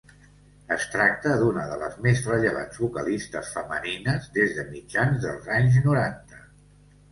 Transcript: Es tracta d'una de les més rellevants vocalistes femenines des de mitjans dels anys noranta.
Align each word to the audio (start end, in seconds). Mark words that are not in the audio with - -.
Es 0.75 0.85
tracta 0.93 1.35
d'una 1.41 1.65
de 1.71 1.77
les 1.81 1.97
més 2.05 2.21
rellevants 2.31 2.81
vocalistes 2.85 3.53
femenines 3.59 4.27
des 4.41 4.57
de 4.59 4.67
mitjans 4.73 5.23
dels 5.29 5.55
anys 5.61 5.81
noranta. 5.89 6.45